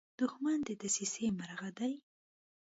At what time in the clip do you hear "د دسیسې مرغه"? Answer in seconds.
0.67-1.69